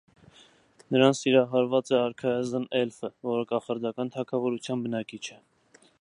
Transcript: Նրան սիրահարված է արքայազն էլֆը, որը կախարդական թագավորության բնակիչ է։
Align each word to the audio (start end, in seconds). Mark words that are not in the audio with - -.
Նրան 0.95 1.13
սիրահարված 1.19 1.91
է 1.93 1.97
արքայազն 1.99 2.65
էլֆը, 2.81 3.11
որը 3.33 3.47
կախարդական 3.53 4.11
թագավորության 4.17 4.85
բնակիչ 4.87 5.23
է։ 5.37 5.39